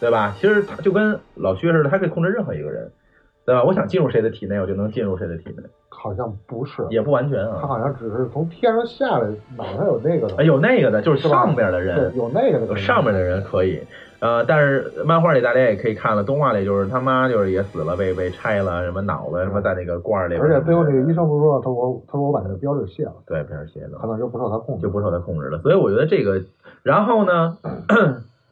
[0.00, 0.34] 对吧？
[0.40, 2.90] 其实他就跟老薛似的，他可以控制任何一个人。
[3.46, 3.62] 对吧？
[3.62, 5.62] 我想进入谁的体内，我就能进入谁的体内。
[5.98, 7.58] 好像不是，也不完全啊。
[7.60, 10.44] 他好像只是从天上下来，脑上有那个的。
[10.44, 12.14] 有那个的，就是上边的人。
[12.16, 12.76] 有那个的。
[12.76, 13.80] 上面的人可以。
[14.18, 20.36] 呃，但是漫画里大家也可以看了，动画里就是他妈就是也死了，被被拆了什么脑子什么在那个罐里。
[20.36, 23.12] 而且最后那个医生不是说，他说他说我把那个标志卸了。
[23.26, 23.98] 对，标志卸了。
[23.98, 24.82] 可能就不受他控制。
[24.82, 25.58] 就不受他控制了。
[25.58, 26.42] 所以我觉得这个，
[26.82, 27.58] 然后呢？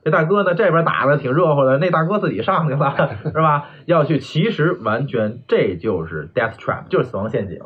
[0.04, 3.70] 这大哥呢，这边打的挺热乎的，那大哥自己上去了， 是吧？
[3.86, 7.58] 要去，其实完全这就是 death trap，就是死亡陷阱，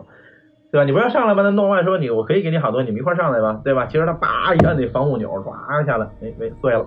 [0.71, 0.85] 对吧？
[0.85, 1.43] 你不要上来吧？
[1.43, 3.87] 那诺万说你，我可以给你好多，你们一块上来吧，对吧？
[3.87, 6.87] 其实他叭一按那防护钮，唰下来，没没碎了。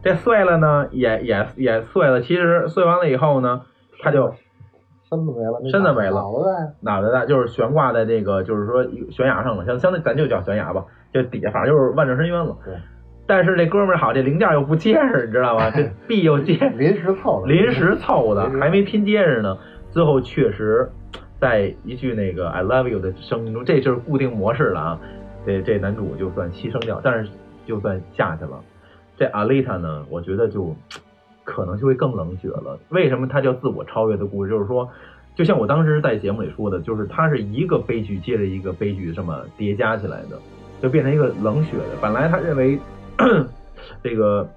[0.00, 2.20] 这碎了呢，也也也碎了。
[2.20, 3.62] 其实碎完了以后呢，
[4.00, 4.32] 他就
[5.08, 12.56] 身子没了，身子没了，脑袋脑袋在就是悬挂在这个，就是说悬崖上了，相相对咱就叫悬崖吧，就底下反正就是万丈深渊了。
[12.64, 12.74] 对。
[13.28, 15.70] 但是这哥们儿好，这零件又不结实，你知道吗？
[15.76, 19.56] 这币又结，临时凑的，临时凑的，还没拼结实呢。
[19.90, 20.90] 最后确实，
[21.38, 25.00] 在一句那个 “I love you” 的声音中，这就是固定模式了啊。
[25.44, 27.30] 这这男主就算牺牲掉，但是
[27.66, 28.60] 就算下去了。
[29.18, 30.74] 这阿丽塔呢，我觉得就
[31.44, 32.78] 可能就会更冷血了。
[32.88, 34.50] 为什么它叫自我超越的故事？
[34.50, 34.88] 就是说，
[35.34, 40.38] 就像我当时在节目里说的，就是它是一个悲剧接着一个悲剧这么叠加起来的，
[40.80, 41.96] 就变成一个冷血的。
[42.00, 42.78] 本来他认为
[44.02, 44.48] 这个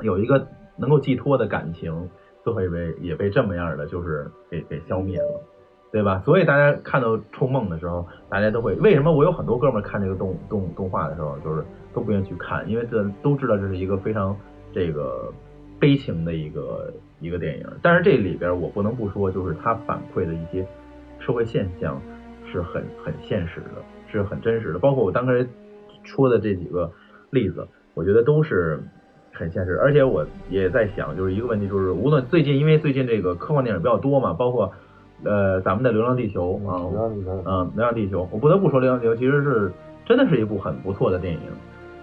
[0.00, 2.08] 有一个能够寄托的感情，
[2.44, 5.40] 都会被也被这么样的就是给给消灭了，
[5.92, 6.20] 对吧？
[6.24, 14.36] 所以大家看到《冲梦》的时候，大家都会为什么我有很多哥们儿看这个动动动画的时候，就是都不愿意去看，因为这都知道这是一个非常
[14.72, 15.32] 这个
[15.78, 17.66] 悲情的一个一个电影。
[17.82, 20.66] 但是这里边我不能不说，就是它反馈的一些
[21.18, 22.00] 社会现象
[22.50, 24.78] 是很很现实的，是很真实的。
[24.78, 25.46] 包括我刚才
[26.04, 26.92] 说的这几个
[27.30, 28.80] 例子，我觉得都是
[29.32, 29.78] 很现实。
[29.78, 34.72] 而且我也在想，就是一个问题，就是无论最近，因为最近这个科幻电影比较多嘛，包括
[35.24, 39.72] 呃咱们的《流浪地球》啊，流浪地球嗯，《流浪地球》，我不得不说，《流浪地球》其实是
[40.04, 41.40] 真的是一部很不错的电影。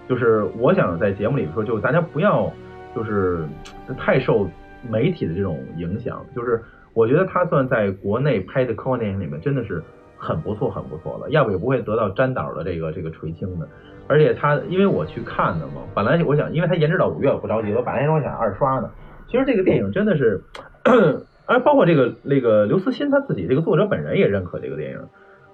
[0.10, 2.52] 就是我想在节目里说，就是大家不要
[2.94, 3.46] 就是
[3.98, 4.48] 太受
[4.90, 6.24] 媒体的这种影响。
[6.36, 6.62] 就是
[6.94, 9.82] 我觉得它算在国内拍的科幻电影里面真的是
[10.18, 13.68] 很不错、很不错了，要不也不会得到詹导的这个这个垂青的。
[14.08, 18.90] 而且他因为我去看的嘛，本来我想，因为他延迟到五月，我不着急，我本来我想二刷呢。
[19.28, 20.44] 其实这个电影真的是，
[21.46, 25.00] 而包括这个那个刘慈欣他自己这个作者本人也认可这个电影，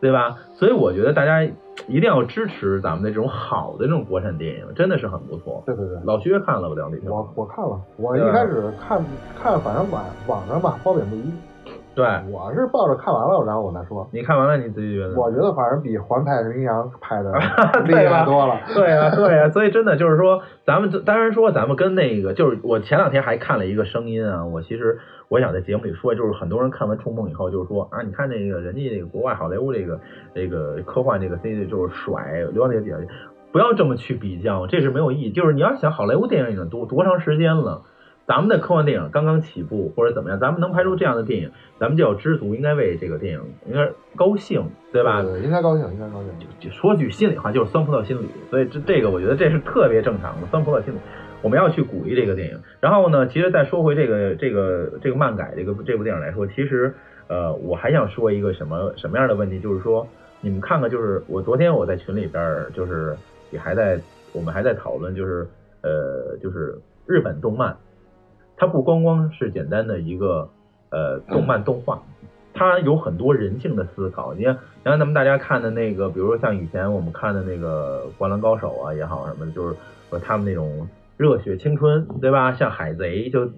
[0.02, 0.38] 对吧？
[0.56, 1.44] 所以我觉得大家
[1.88, 5.64] 一定要支持咱们的这种好的这种国产电影，真的是很不错。
[5.66, 9.02] 对对对，老薛看了《流浪地球》，我我看了，我一开始看
[9.42, 11.32] 看，反正网网上吧褒贬不一。
[12.00, 14.08] 对，我是抱着看完了，然后我再说。
[14.14, 15.20] 你看完了你自己觉得？
[15.20, 17.30] 我觉得反正比环太平洋拍的
[17.84, 18.58] 厉害多了。
[18.74, 30.00] 对啊，对啊，所以真的就是说，咱们当然说咱们跟那个，就是我前两天还看了一个声音啊，我其实我想在节目里说，就是很多人看完《冲梦》以后，就是说啊，你看那个人家那个国外好莱坞这个
[30.34, 32.14] 这个科幻这个 C 就是甩
[32.54, 32.96] 《流浪地球》，
[33.52, 35.32] 不要这么去比较，这是没有意义。
[35.32, 37.82] 就是你要想好莱坞电影已经多多长时间了。
[38.30, 45.24] 咱们的科幻电影刚刚起步或者怎么样，咱们能拍出这样的电影，咱们就要知足，应该为这个电影应该高兴，对吧？
[45.24, 46.32] 对，应该高兴，应该高兴。
[46.60, 51.00] 就说句心里话，就是酸葡萄心理，所以这这个我觉得这是特别正常的酸葡萄心理，
[51.42, 52.60] 我们要去鼓励这个电影。
[52.80, 56.94] 然后呢，其实再说回这个这个这个漫改这个这部电影来说，其实
[57.30, 60.08] 呃我还想说一个什么什么样的问题，就是说
[60.40, 63.16] 你们看看，就是我昨天我在群里边就是
[63.50, 64.00] 也还在
[64.34, 65.48] 我们还在讨论，就是
[65.82, 67.76] 呃就是日本动漫。
[68.60, 70.50] 它不光光是简单的一个
[70.90, 72.04] 呃动漫动画，
[72.54, 74.34] 它有很多人性的思考。
[74.34, 79.76] 你看，你看咱们大家看的那个，比如说像以前我们看的那个《灌篮高手》啊也好什么的，就是
[80.10, 82.52] 说他们那种热血青春，对吧？
[82.52, 83.50] 像海贼，就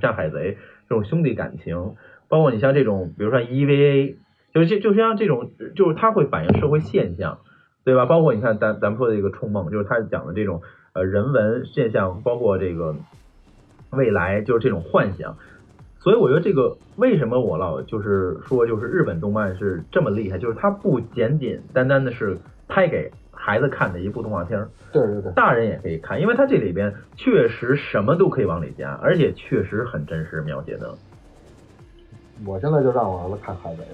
[0.00, 1.94] 像海贼这种兄弟感情，
[2.28, 4.16] 包括你像这种，比如说 EVA，
[4.52, 7.38] 就就就像这种，就是它会反映社会现象，
[7.84, 8.06] 对吧？
[8.06, 10.62] 包括你看咱咱们说的这个《冲梦》，就是它讲的这种
[10.94, 12.96] 呃人文现象，包括这个。
[13.90, 15.36] 未来就是这种幻想，
[15.98, 22.36] 所以我觉得这个为什么我老就是说，就是日本动漫是这么厉害，就是它不简简单单的是
[22.68, 30.94] 拍给孩子看的一部动画片儿，对对对，大人也可以看，因为它这里边确实什么都可以往里加，而且确实很真实描写的。
[32.46, 33.88] 我现在就让我儿子看海贼了，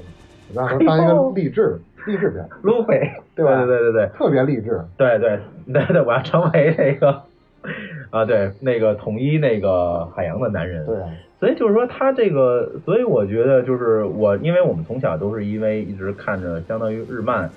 [0.54, 3.64] 让他当一个励志 励志片，路飞，对吧？
[3.64, 4.80] 对对对对，特别励志。
[4.96, 5.40] 对对
[5.72, 7.22] 对对，我要成为这个。
[8.16, 10.96] 啊，对，那个统一那个海洋的男人，对，
[11.38, 17.50] 所以就是说他这个，所以我觉得就是我，因为我们从小都是因为一直看着相当于日漫，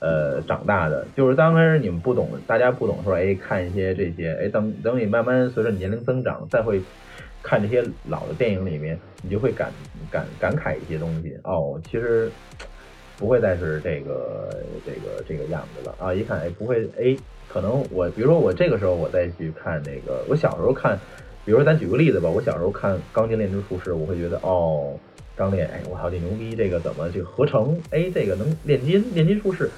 [0.00, 6.80] 呃，长大的，就是刚开始你们不懂，大家不懂说，哎，看一些这些，哎，等等你慢慢随着年龄增长，再会
[7.42, 9.70] 看这些老的电影里面，你就会感
[10.10, 12.30] 感感慨一些东西，哦，其实
[13.18, 14.48] 不会再是这个
[14.86, 15.94] 这个这个样子了。
[15.98, 17.14] 啊，一看，哎，不会，哎。
[17.56, 20.94] 可能我，比如说我这个时候我再去看那个，我小时候看，
[21.42, 24.92] 比如说咱举个例子吧，我小时候看《钢筋炼金术士》，我会觉得哦，
[25.34, 29.70] 钢炼，哎，我操，这牛逼，这个怎么这个合成，哎，这个能炼金，炼金术士，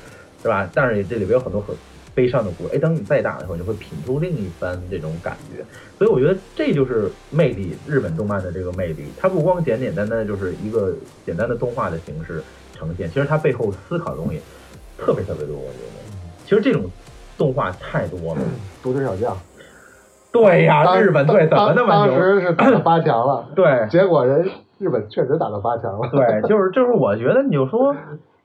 [0.43, 0.69] 是吧？
[0.75, 1.73] 但是这里边有很多很
[2.17, 5.65] 悲伤的故事，哎，等你再大的时候，你会品出另一番这种感觉。
[5.97, 10.93] 所以我觉得这就是魅力，日本动漫的这个魅力，它不光简简单单就是一个
[11.25, 12.43] 简单的动画的形式
[12.75, 14.41] 呈现，其实它背后思考的东西
[14.99, 15.57] 特别特别多。
[15.57, 16.91] 我觉得，其实这种。
[17.39, 18.41] 动画太多了，
[18.83, 19.35] 足球小将。
[20.31, 22.15] 对呀，日本队怎么那么牛？
[22.15, 24.47] 当时是打到八强了，对，结果人
[24.77, 26.07] 日本确实打到八强了。
[26.11, 27.97] 对，就是就是，我觉得你就说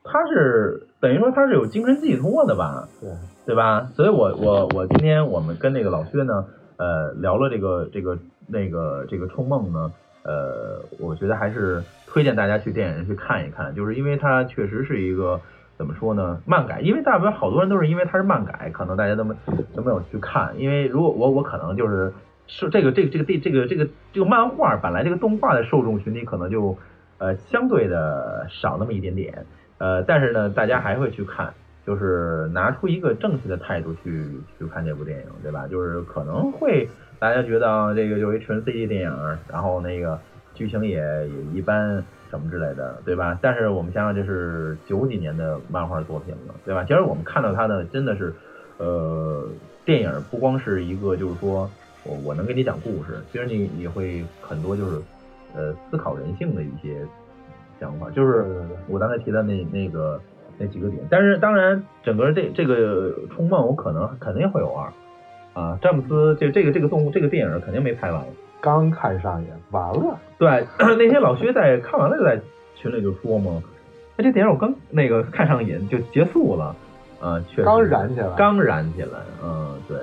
[0.02, 2.88] 他是等于说他是有精神寄托的吧？
[3.02, 3.10] 对，
[3.44, 3.86] 对吧？
[3.94, 6.46] 所以我我我今天我们跟那个老薛呢，
[6.78, 15.38] 呃，聊了这个这个那个这个冲梦呢，呃，我觉得还是推荐大家去电影院去看一看，就是因为它确实是一个。
[15.76, 16.40] 怎么说呢？
[16.46, 19.34] 漫改，因为大部分好多人都是因为它是漫改，可能大家都没
[19.74, 20.52] 都没有去看。
[20.58, 22.12] 因为如果我我可能就是
[22.46, 26.76] 是这个这个这个这这个这个这个漫画本来这个动画的受众群体可能就
[27.18, 29.46] 呃相对的少那么一点点，
[29.78, 31.52] 呃，但是呢，大家还会去看，
[31.84, 34.26] 就是拿出一个正确的态度去
[34.58, 35.66] 去看这部电影，对吧？
[35.66, 40.18] 就是可能会大家觉得，这个就一纯 CG 电影，然后那个
[40.54, 43.38] 剧情也也一般什么之类的，对吧？
[43.40, 46.82] 但是我们想想，这是九几年的漫画作品了，对吧？
[46.82, 48.34] 其实我们看到它的真的是，
[48.78, 49.46] 呃，
[49.84, 51.70] 电影不光是一个就是说
[52.02, 55.00] 我我能给你讲故事，其实你你会很多就是
[55.54, 57.06] 呃思考人性的一些
[57.78, 58.44] 想法，就是
[58.88, 60.20] 我刚才提的那那个
[60.58, 61.00] 那几个点。
[61.08, 64.92] 但是当然，整个这这个《冲梦》我可能肯定会有二
[65.52, 68.24] 啊，詹姆斯这这个这个动物这个电影肯定没拍完。
[68.64, 72.40] 刚看上瘾，完了，对， 那天老薛在看完了就在
[72.74, 73.62] 群里就说嘛，
[74.16, 76.74] 哎，这电影我刚那个看上瘾就结束了，
[77.20, 79.98] 啊，确实刚燃起来，刚燃起来，嗯，对，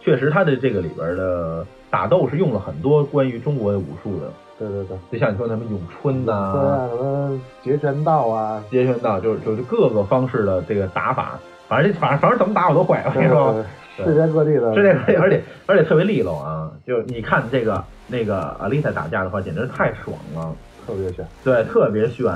[0.00, 4.26] 确实他的这个里边的打斗是用了很多关于中国的武术的，
[4.58, 13.64] 对对对，就像你说什么咏春呐、啊，什么截拳道啊，截拳道，就是就是各个方式的这个打法，反正反正反正怎么打我都会，我跟你说，
[13.98, 20.54] 世界各地的， 世界各地，而且而且特别利落啊，就你看这个那个阿丽塔打架的话，简直太爽了。
[20.86, 22.26] 特别炫，对，特别炫，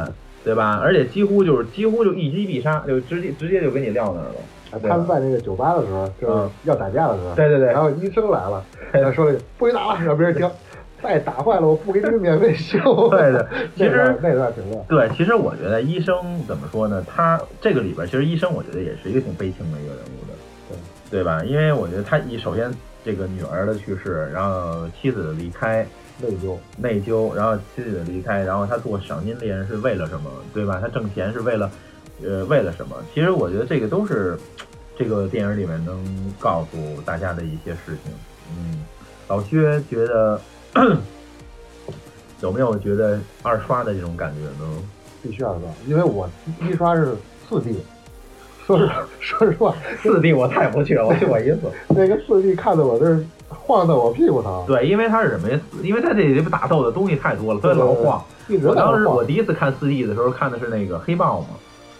[0.45, 0.79] 对吧？
[0.83, 4.81] 而且几乎就是几乎就一击必杀，就直接直接就给你撂那儿了。
[4.89, 10.49] 他们在那个酒吧的时候，就是嗯要打架的时候，对对对然后医生来了， 他说了一句不许打了，让别人听，
[11.03, 13.09] 再 打坏了我不给你们免费修。
[13.11, 17.05] 对的，其实那段那段挺乐，对，其实我觉得医生怎么说呢？
[17.09, 20.35] 他这个里边，其实医生我觉得也是一个挺悲情的一个人物的，
[21.11, 21.43] 对对吧？
[21.45, 22.71] 因为我觉得他一首先
[23.05, 25.87] 这个女儿的去世，然后妻子的离开，
[26.19, 30.79] 内疚，内疚，然后妻子的离开，然后他做赏金猎人是为了什么，对吧？
[30.81, 31.71] 他挣钱是为了，
[32.23, 32.97] 呃，为了什么？
[33.13, 34.39] 其实我觉得这个都是
[34.97, 36.03] 这个电影里面能
[36.39, 38.13] 告诉大家的一些事情。
[38.57, 38.85] 嗯，
[39.29, 40.41] 老薛觉得
[42.41, 44.83] 有没有觉得二刷的这种感觉呢？
[45.23, 46.29] 必须要刷，因为我
[46.61, 47.15] 一刷是
[47.49, 47.77] 四 D，
[48.67, 51.61] 说实说实话，四 D 我太不去了，我去过一次。
[51.89, 55.61] 那个四 D 看的我这是晃的我屁股疼，对，因为它是什么呀？
[55.83, 58.25] 因为它这里边打斗的东西太多了，所以老晃。
[58.63, 61.49] 我当时我第一次看四 D 的时候看的是那个黑豹嘛，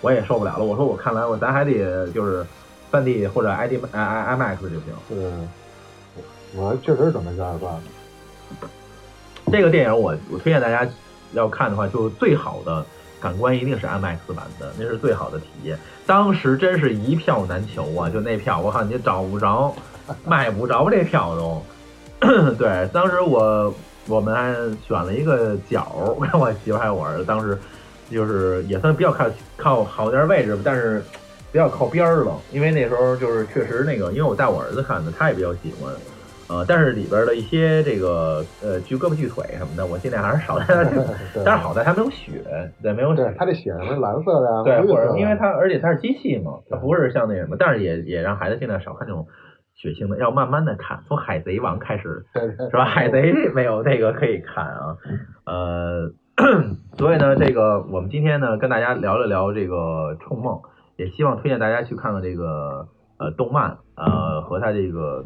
[0.01, 0.65] 我也受不了了。
[0.65, 2.45] 我说我看来我咱还得就是
[2.91, 4.83] 三 D 或者 ID I I IMAX 就行。
[5.11, 5.33] 是，
[6.55, 8.69] 我确实准备去二刷的，
[9.53, 10.87] 这个电影我我推荐大家
[11.33, 12.85] 要看的话，就最好的
[13.25, 15.79] 感官一定是 IMAX 版的，那是最好的体验。
[16.05, 19.75] 当时真是一票难求啊，就那票我靠你找不着，
[20.27, 21.63] 卖不着这票都。
[22.59, 23.75] 对，当时我
[24.07, 24.53] 我们还
[24.87, 27.59] 选了一个角儿， 跟我媳妇还有我儿子，当时
[28.11, 29.25] 就是也算比较靠
[29.57, 31.03] 靠好点位置吧，但是
[31.51, 35.91] 比较靠边儿了，因为那时候就是确实那个，因为我带我儿子看的，他也比较喜欢。
[36.49, 40.67] 呃，但是里边的一些这个呃锯胳膊锯腿什么的，我尽量还是少带。
[41.45, 42.43] 但是好在它没有血，
[42.83, 49.27] 对，没有血对，，他这血什么蓝色的呀，对，或者因为它而且它是机器嘛，它不是像那什么，但是也也让孩子尽量少看这种
[49.75, 52.25] 血腥的，要慢慢的看，从海贼王开始
[52.71, 52.85] 是吧？
[52.85, 54.97] 海贼没有那个可以看啊，
[55.47, 56.13] 呃，
[56.99, 60.61] 所以呢，这个我们今天呢跟大家聊了聊这个冲梦，
[60.97, 62.87] 也希望推荐大家去看看这个
[63.19, 65.25] 呃动漫呃和它这个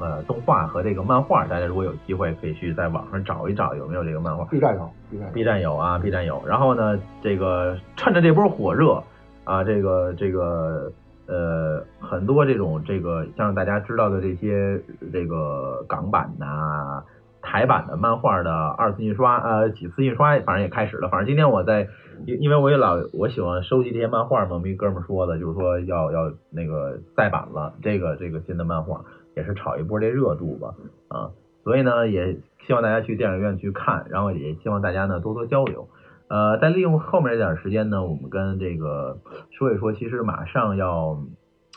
[0.00, 4.44] 呃动画和这个漫画，大家如果有机会可以去在网上找一找有没有这个漫画。
[4.46, 6.42] B 站有 B 站有 B 站有啊，B 站有。
[6.46, 9.02] 然后呢，这个趁着这波火热
[9.44, 10.92] 啊，这个这个
[11.26, 14.80] 呃，很多这种这个像大家知道的这些
[15.12, 17.04] 这个港版呐、
[17.40, 21.08] 台版的漫画的二次印刷，呃，几次印刷，反正也开始了。
[21.08, 21.88] 反正今天我在，
[22.26, 29.04] 因因为我也老我喜欢收集这些漫画嘛，我们一哥们儿说的，就是说要要那个再版了，这个这个新的漫画
[29.36, 30.74] 也是炒一波这热度吧，
[31.08, 31.30] 啊，
[31.64, 35.88] 所以呢，也希望大家去电影院去看，然后也希望大家呢多多交流。
[36.28, 39.18] 呃，再利用后面这点时间呢，我们跟这个
[39.50, 41.24] 说一说，其实马上要，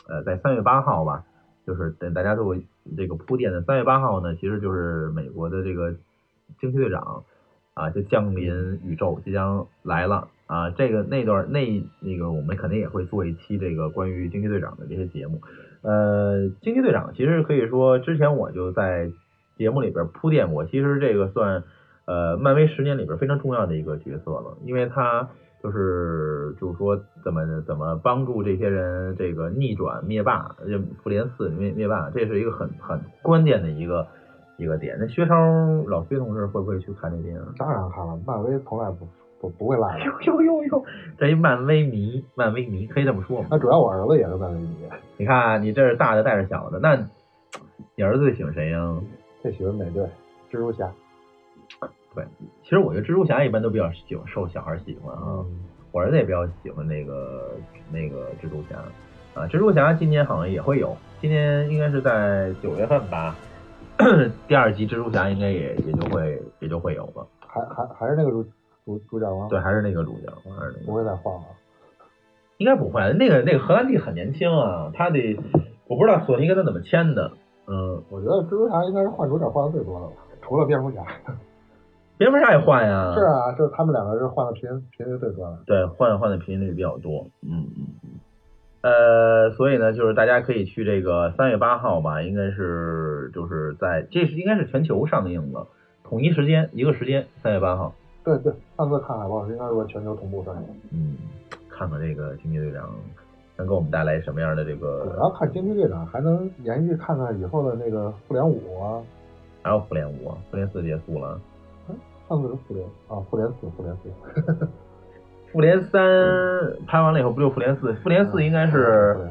[0.08, 1.24] 呃，在三月八号吧，
[1.66, 2.56] 就是等大家做
[2.96, 5.94] 这个铺垫的三月八号呢，其实就是美国的这个
[6.60, 7.24] 惊奇队长
[7.74, 15.40] 啊，就降临宇宙即将来了啊，这个那段那那个我们肯定也会做一期这个关于惊奇队长的这些节目。
[15.84, 19.10] 呃，惊奇队长其实可以说之前我就在
[19.58, 21.62] 节目里边铺垫过，其实这个算
[22.06, 25.28] 呃漫威十年里边非常重要的一个角色了，因为他
[25.62, 34.06] 就是就是说怎么怎么帮助这些人这个逆转灭霸，就复联四灭灭霸，这是一个很很关键的一个
[34.56, 34.96] 一个点。
[34.98, 35.34] 那薛超
[35.86, 37.40] 老薛同志会不会去看这电影？
[37.58, 39.06] 当然看了，漫威从来不
[39.48, 39.98] 不不会落的。
[40.00, 40.84] 呦呦呦呦，
[41.18, 43.48] 这一漫威迷，漫威迷可以这么说吗？
[43.50, 44.76] 那主要我儿子也是漫威迷，
[45.18, 46.96] 你看你这是大的带着小的，那
[47.94, 48.94] 你儿子最喜欢谁呀？
[49.42, 50.02] 最喜欢美队、
[50.50, 50.90] 蜘蛛侠。
[52.14, 52.24] 对，
[52.62, 55.46] 其实我觉得蜘蛛侠一般都比较喜欢受小孩喜欢啊，嗯，
[55.92, 57.56] 我儿子也比较喜欢那个
[57.90, 58.76] 那个蜘蛛侠
[59.34, 63.34] 啊，蜘蛛侠今年好像也会有，今年应该是在九月份吧，
[64.46, 68.30] 第二集蜘蛛侠应该也也就会也就会有吧，还还还是那个
[68.84, 69.46] 主主主角吗？
[69.48, 71.42] 对，，还是那个主角，还是那个不会再换了。
[72.58, 75.36] 应该不会，那个那个荷兰弟很年轻啊，他得
[75.88, 77.32] 我不知道索尼跟他怎么签的，
[77.66, 80.12] 嗯，我觉得蜘蛛侠应该是换主角换的最多的吧，
[80.42, 81.02] 除了蝙蝠侠。
[82.16, 85.58] 蝙蝠侠也换呀，是啊，就是他们两个是换的频频率最多的。
[85.66, 88.10] 对，换换的频率比较多，嗯嗯嗯，
[88.82, 95.66] 呃，所以呢，就是大家可以去这个三月八号吧，应该是就是在这是应该是全球上映的，
[96.04, 100.62] 统一时间一个时间，三月八号，对对，上次看海报应该是说全球同步上映。
[100.92, 101.16] 嗯，
[101.68, 102.88] 看看这个惊奇队长
[103.56, 109.02] 能给我们带来什么样的这主个，要看惊奇队长，还能延续看看以后的那个复联五啊，
[109.62, 111.38] 还有复联五，复联四结束了，
[111.88, 111.96] 嗯
[112.28, 114.68] 上次是复联啊，复联四，复联四。
[115.52, 116.02] 复联三
[116.86, 117.92] 拍完了以后不就复联四？
[117.94, 119.30] 复联四应该是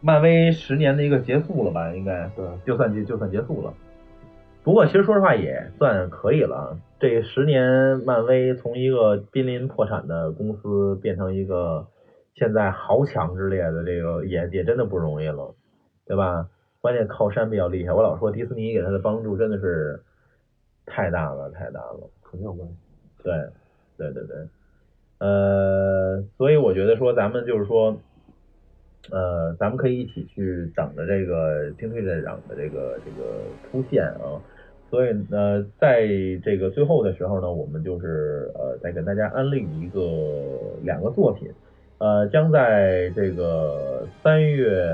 [0.00, 1.92] 漫威十年的一个结束了吧？
[1.94, 2.26] 应该。
[2.36, 3.74] 对，就算结就算结束了。
[4.64, 6.78] 不过其实说实话也算可以了。
[7.00, 11.88] 这十年，漫威从一个濒临破产的公司变成一个
[12.34, 15.54] 现在豪强之列的这个，也也真的不容易了，
[16.06, 16.48] 对吧？
[16.80, 17.92] 关键靠山比较厉害。
[17.92, 20.00] 我老说迪士尼给他的帮助真的是
[20.86, 22.08] 太大了，太大了。
[22.22, 22.74] 肯定有关系。
[23.24, 23.32] 对，
[23.98, 24.36] 对对对，
[25.18, 27.96] 呃，所以我觉得说咱们就是说，
[29.10, 34.40] 呃，咱们可以一起去等着这个惊退队长的这个这个出现啊。
[34.92, 36.06] 所以呢，在
[36.44, 39.98] 这个最后的时候呢，我们就是呃，再跟大家安利一个
[40.82, 41.50] 两个作品，
[41.96, 44.86] 呃，将在这个三月，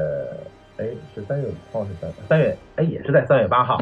[0.77, 3.77] 哎，是三月五号是三三月，哎，也是在三月八号，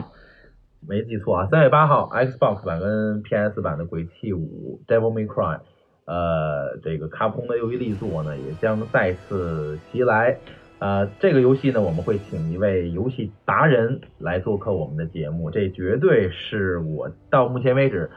[0.89, 5.61] 没记错啊，三月八号，Xbox 版跟 PS 版的《鬼泣五》（Devil May Cry），
[6.07, 10.39] 呃，这个卡普空的又一力作呢，也将再次袭来。
[10.79, 18.11] 呃，这个游戏呢，我们会请一位游戏达人来做客我们的节目，这绝对是我到目前为止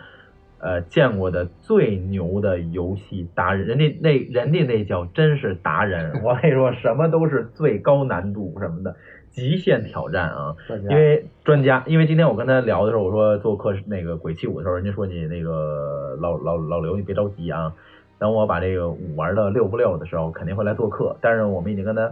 [0.60, 8.94] 呃见过的最牛的游戏达人，人家那人家那叫真是达人，我跟你说，什么都是最高难度什么的
[9.30, 10.54] 极限挑战啊。
[10.90, 17.74] 因为专家，因为今天我跟他聊的时候，我说做客那个鬼泣五的时候，人家说你那个老老老刘，你别着急啊，
[18.20, 21.16] 等我把这个五玩的六不六的时候，肯定会来做客。
[21.22, 22.12] 但是我们已经跟他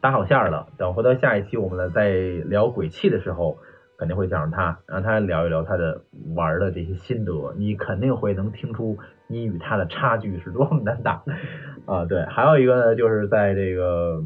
[0.00, 2.12] 搭好线儿了，等回到下一期我们呢在
[2.46, 3.58] 聊鬼泣的时候，
[3.98, 6.02] 肯定会叫上他，让他聊一聊他的
[6.34, 11.22] 玩的这些心得，你肯定会能听出你与他的差距是多么的大
[11.86, 12.04] 啊！
[12.04, 14.22] 对，还有一个呢，就是在这个。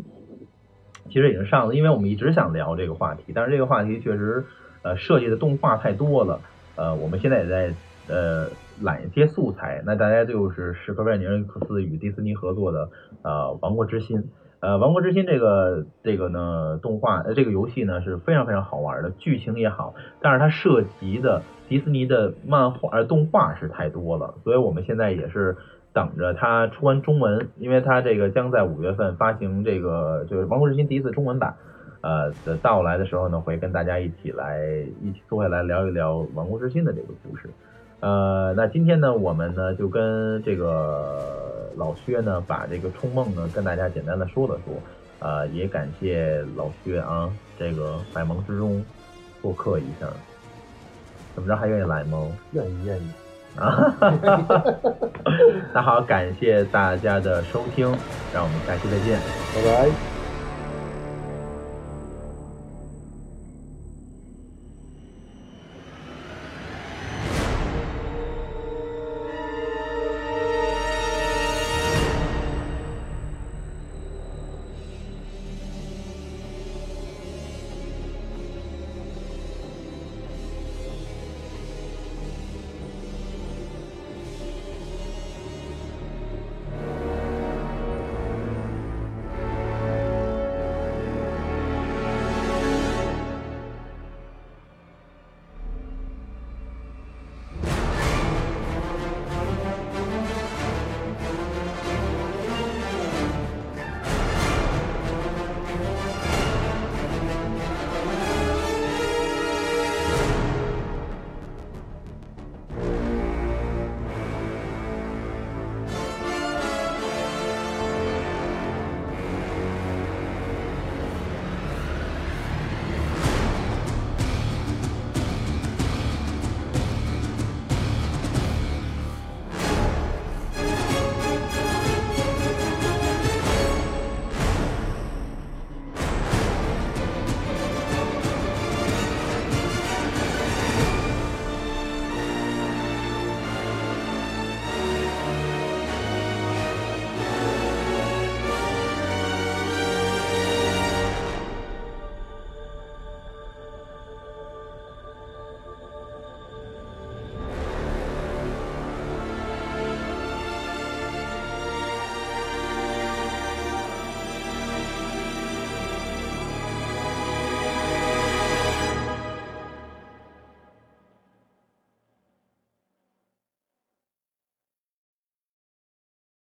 [1.10, 4.44] 其实已经上了，因为我们一直想聊这个话题，但是这个话题确实
[4.82, 6.40] 呃设计的动画太多了，
[6.76, 7.74] 呃，我们现在也在
[8.08, 8.46] 呃
[8.80, 12.88] 揽一些素材，那大家就是史克威尔尼克斯与迪士尼合作的
[13.22, 14.20] 呃《王国之心》。
[14.62, 25.56] 呃，《王国之心》这个这个呢动画呃这个游戏呢是非常非常好玩的，剧情也好，但是它涉及的迪士尼的漫画呃动画是太多了，所以我们现在也是
[25.92, 31.56] 等着它出完中文，因为它这个将在五月份发行这个就是《王国之心》第一次中文版，
[32.00, 34.64] 呃的到来的时候呢，会跟大家一起来
[35.02, 37.50] 一起坐下来聊一聊《王国之心》的这个故事。
[37.98, 41.18] 呃，那今天呢，我们呢就跟这个
[41.76, 44.74] 老薛呢，把这个冲梦呢跟大家简单的说了说，
[45.20, 48.84] 呃，也感谢老薛啊，这个百忙之中
[49.40, 50.06] 做客一下，
[51.34, 52.30] 怎么着还愿意来吗？
[52.52, 53.10] 愿意愿意。
[53.54, 53.94] 啊，
[55.74, 57.86] 那好，感谢大家的收听，
[58.32, 59.18] 让我们下期再见。
[59.54, 60.11] 拜拜。